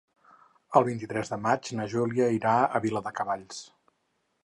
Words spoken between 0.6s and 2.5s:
El vint-i-tres de maig na Júlia